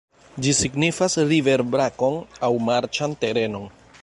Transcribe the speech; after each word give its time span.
Ĝi 0.45 0.53
signifas 0.59 1.17
river-brakon 1.33 2.19
aŭ 2.49 2.53
marĉan 2.71 3.19
terenon. 3.27 3.75